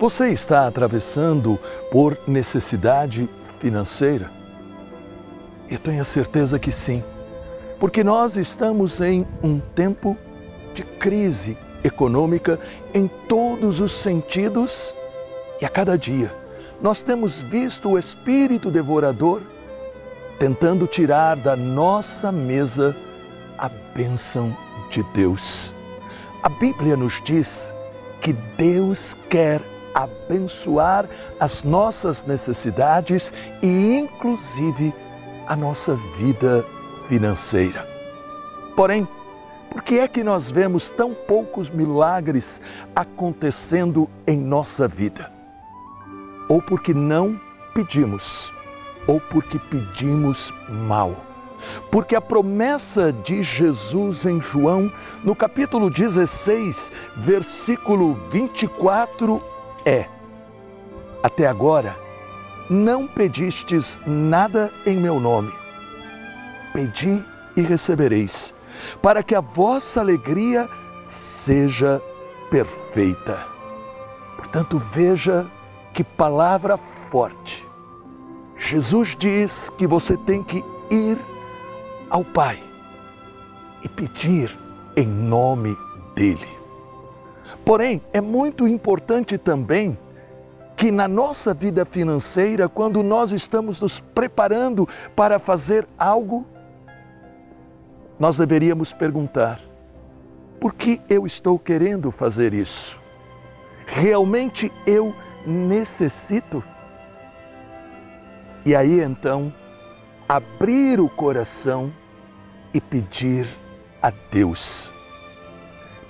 Você 0.00 0.28
está 0.28 0.68
atravessando 0.68 1.58
por 1.90 2.16
necessidade 2.24 3.28
financeira? 3.58 4.30
Eu 5.68 5.76
tenho 5.76 6.00
a 6.00 6.04
certeza 6.04 6.56
que 6.56 6.70
sim, 6.70 7.02
porque 7.80 8.04
nós 8.04 8.36
estamos 8.36 9.00
em 9.00 9.26
um 9.42 9.58
tempo 9.58 10.16
de 10.72 10.84
crise 10.84 11.58
econômica 11.82 12.60
em 12.94 13.08
todos 13.28 13.80
os 13.80 13.90
sentidos 13.90 14.94
e 15.60 15.64
a 15.64 15.68
cada 15.68 15.98
dia 15.98 16.32
nós 16.80 17.02
temos 17.02 17.42
visto 17.42 17.90
o 17.90 17.98
espírito 17.98 18.70
devorador 18.70 19.42
tentando 20.38 20.86
tirar 20.86 21.36
da 21.36 21.56
nossa 21.56 22.30
mesa 22.30 22.96
a 23.58 23.68
bênção 23.68 24.56
de 24.90 25.02
Deus. 25.12 25.74
A 26.40 26.48
Bíblia 26.48 26.96
nos 26.96 27.20
diz 27.24 27.74
que 28.20 28.32
Deus 28.32 29.16
quer 29.28 29.60
abençoar 29.94 31.08
as 31.38 31.64
nossas 31.64 32.24
necessidades 32.24 33.32
e, 33.62 33.96
inclusive, 33.96 34.94
a 35.46 35.56
nossa 35.56 35.94
vida 36.16 36.64
financeira. 37.08 37.86
Porém, 38.76 39.08
por 39.70 39.82
que 39.82 39.98
é 39.98 40.08
que 40.08 40.24
nós 40.24 40.50
vemos 40.50 40.90
tão 40.90 41.14
poucos 41.14 41.70
milagres 41.70 42.62
acontecendo 42.94 44.08
em 44.26 44.38
nossa 44.38 44.88
vida? 44.88 45.32
Ou 46.48 46.62
porque 46.62 46.94
não 46.94 47.40
pedimos, 47.74 48.52
ou 49.06 49.20
porque 49.20 49.58
pedimos 49.58 50.52
mal. 50.68 51.28
Porque 51.90 52.14
a 52.14 52.20
promessa 52.20 53.12
de 53.12 53.42
Jesus 53.42 54.24
em 54.24 54.40
João, 54.40 54.92
no 55.24 55.34
capítulo 55.34 55.90
16, 55.90 56.92
versículo 57.16 58.14
24, 58.30 59.42
é: 59.88 60.08
Até 61.22 61.46
agora 61.46 61.96
não 62.68 63.06
pedistes 63.06 64.00
nada 64.06 64.70
em 64.84 64.96
meu 64.96 65.18
nome. 65.18 65.52
Pedi 66.74 67.24
e 67.56 67.62
recebereis, 67.62 68.54
para 69.00 69.22
que 69.22 69.34
a 69.34 69.40
vossa 69.40 70.00
alegria 70.00 70.68
seja 71.02 72.02
perfeita. 72.50 73.46
Portanto, 74.36 74.78
veja 74.78 75.46
que 75.94 76.04
palavra 76.04 76.76
forte. 76.76 77.66
Jesus 78.58 79.16
diz 79.18 79.70
que 79.78 79.86
você 79.86 80.16
tem 80.16 80.42
que 80.42 80.62
ir 80.90 81.18
ao 82.10 82.24
Pai 82.24 82.62
e 83.82 83.88
pedir 83.88 84.56
em 84.96 85.06
nome 85.06 85.76
dele. 86.14 86.57
Porém, 87.68 88.00
é 88.14 88.20
muito 88.22 88.66
importante 88.66 89.36
também 89.36 89.98
que 90.74 90.90
na 90.90 91.06
nossa 91.06 91.52
vida 91.52 91.84
financeira, 91.84 92.66
quando 92.66 93.02
nós 93.02 93.30
estamos 93.30 93.78
nos 93.78 94.00
preparando 94.00 94.88
para 95.14 95.38
fazer 95.38 95.86
algo, 95.98 96.46
nós 98.18 98.38
deveríamos 98.38 98.94
perguntar: 98.94 99.60
por 100.58 100.72
que 100.72 100.98
eu 101.10 101.26
estou 101.26 101.58
querendo 101.58 102.10
fazer 102.10 102.54
isso? 102.54 103.02
Realmente 103.86 104.72
eu 104.86 105.14
necessito? 105.46 106.64
E 108.64 108.74
aí 108.74 108.98
então, 108.98 109.52
abrir 110.26 111.00
o 111.00 111.08
coração 111.10 111.92
e 112.72 112.80
pedir 112.80 113.46
a 114.00 114.10
Deus 114.30 114.90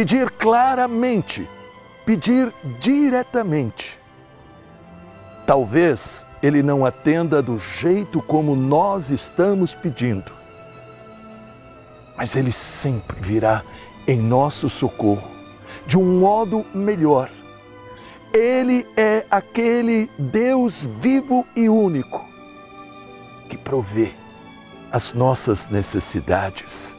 pedir 0.00 0.30
claramente, 0.30 1.46
pedir 2.06 2.50
diretamente. 2.80 4.00
Talvez 5.46 6.26
ele 6.42 6.62
não 6.62 6.86
atenda 6.86 7.42
do 7.42 7.58
jeito 7.58 8.22
como 8.22 8.56
nós 8.56 9.10
estamos 9.10 9.74
pedindo, 9.74 10.32
mas 12.16 12.34
ele 12.34 12.50
sempre 12.50 13.20
virá 13.20 13.62
em 14.08 14.18
nosso 14.18 14.70
socorro 14.70 15.28
de 15.86 15.98
um 15.98 16.18
modo 16.18 16.64
melhor. 16.72 17.30
Ele 18.32 18.86
é 18.96 19.26
aquele 19.30 20.10
Deus 20.18 20.82
vivo 20.82 21.46
e 21.54 21.68
único 21.68 22.24
que 23.50 23.58
provê 23.58 24.14
as 24.90 25.12
nossas 25.12 25.68
necessidades 25.68 26.96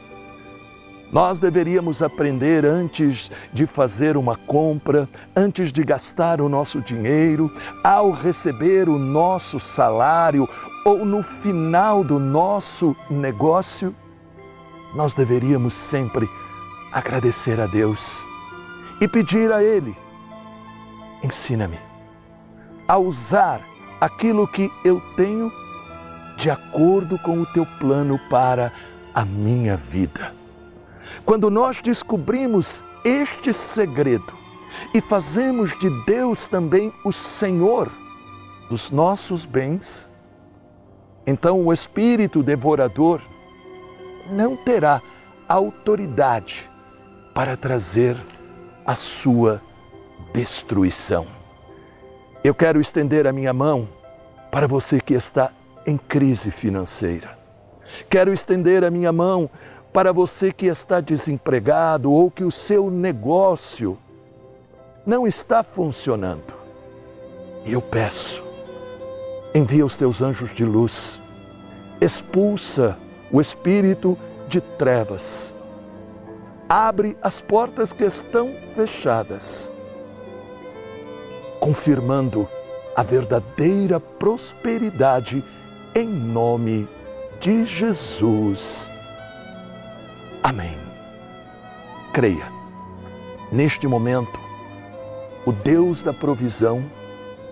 nós 1.12 1.38
deveríamos 1.38 2.00
aprender 2.00 2.64
antes 2.64 3.30
de 3.52 3.66
fazer 3.66 4.16
uma 4.16 4.34
compra, 4.34 5.06
antes 5.36 5.70
de 5.70 5.84
gastar 5.84 6.40
o 6.40 6.48
nosso 6.48 6.80
dinheiro, 6.80 7.52
ao 7.84 8.10
receber 8.10 8.88
o 8.88 8.98
nosso 8.98 9.60
salário 9.60 10.48
ou 10.86 11.04
no 11.04 11.22
final 11.22 12.02
do 12.02 12.18
nosso 12.18 12.96
negócio, 13.10 13.94
nós 14.94 15.14
deveríamos 15.14 15.74
sempre 15.74 16.26
agradecer 16.90 17.60
a 17.60 17.66
Deus 17.66 18.24
e 18.98 19.06
pedir 19.06 19.52
a 19.52 19.62
Ele: 19.62 19.94
ensina-me 21.22 21.78
a 22.88 22.96
usar 22.96 23.60
aquilo 24.00 24.48
que 24.48 24.70
eu 24.82 25.00
tenho 25.14 25.52
de 26.38 26.50
acordo 26.50 27.18
com 27.18 27.40
o 27.42 27.46
teu 27.46 27.66
plano 27.78 28.18
para 28.30 28.72
a 29.14 29.26
minha 29.26 29.76
vida. 29.76 30.41
Quando 31.24 31.50
nós 31.50 31.80
descobrimos 31.80 32.84
este 33.04 33.52
segredo 33.52 34.32
e 34.94 35.00
fazemos 35.00 35.76
de 35.78 35.90
Deus 36.04 36.48
também 36.48 36.92
o 37.04 37.12
Senhor 37.12 37.90
dos 38.68 38.90
nossos 38.90 39.44
bens, 39.44 40.10
então 41.26 41.64
o 41.64 41.72
espírito 41.72 42.42
devorador 42.42 43.20
não 44.30 44.56
terá 44.56 45.00
autoridade 45.48 46.70
para 47.34 47.56
trazer 47.56 48.16
a 48.84 48.94
sua 48.94 49.60
destruição. 50.32 51.26
Eu 52.42 52.54
quero 52.54 52.80
estender 52.80 53.26
a 53.26 53.32
minha 53.32 53.52
mão 53.52 53.88
para 54.50 54.66
você 54.66 55.00
que 55.00 55.14
está 55.14 55.52
em 55.86 55.96
crise 55.96 56.50
financeira. 56.50 57.38
Quero 58.08 58.32
estender 58.32 58.84
a 58.84 58.90
minha 58.90 59.12
mão 59.12 59.50
para 59.92 60.12
você 60.12 60.52
que 60.52 60.66
está 60.66 61.00
desempregado 61.00 62.10
ou 62.10 62.30
que 62.30 62.44
o 62.44 62.50
seu 62.50 62.90
negócio 62.90 63.98
não 65.04 65.26
está 65.26 65.62
funcionando. 65.62 66.54
E 67.64 67.72
eu 67.72 67.82
peço, 67.82 68.44
envia 69.54 69.84
os 69.84 69.96
teus 69.96 70.22
anjos 70.22 70.54
de 70.54 70.64
luz, 70.64 71.20
expulsa 72.00 72.98
o 73.30 73.40
espírito 73.40 74.18
de 74.48 74.60
trevas, 74.60 75.54
abre 76.68 77.16
as 77.22 77.40
portas 77.40 77.92
que 77.92 78.04
estão 78.04 78.54
fechadas, 78.74 79.70
confirmando 81.60 82.48
a 82.96 83.02
verdadeira 83.02 84.00
prosperidade 84.00 85.44
em 85.94 86.08
nome 86.08 86.88
de 87.38 87.64
Jesus. 87.64 88.90
Amém. 90.42 90.76
Creia, 92.12 92.50
neste 93.50 93.86
momento, 93.86 94.40
o 95.46 95.52
Deus 95.52 96.02
da 96.02 96.12
provisão 96.12 96.84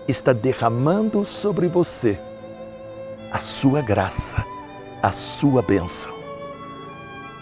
está 0.07 0.33
derramando 0.33 1.23
sobre 1.25 1.67
você 1.67 2.19
a 3.31 3.39
sua 3.39 3.81
graça, 3.81 4.45
a 5.01 5.11
sua 5.11 5.61
bênção. 5.61 6.13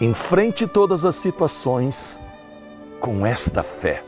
Enfrente 0.00 0.66
todas 0.66 1.04
as 1.04 1.16
situações 1.16 2.18
com 3.00 3.26
esta 3.26 3.62
fé 3.62 4.04